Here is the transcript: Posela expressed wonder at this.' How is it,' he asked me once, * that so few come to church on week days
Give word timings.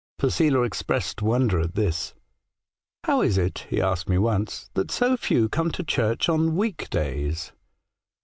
Posela 0.19 0.65
expressed 0.65 1.21
wonder 1.21 1.59
at 1.59 1.75
this.' 1.75 2.15
How 3.03 3.21
is 3.21 3.37
it,' 3.37 3.67
he 3.69 3.79
asked 3.79 4.09
me 4.09 4.17
once, 4.17 4.67
* 4.71 4.73
that 4.73 4.89
so 4.89 5.15
few 5.15 5.47
come 5.47 5.69
to 5.73 5.83
church 5.83 6.27
on 6.27 6.55
week 6.55 6.89
days 6.89 7.51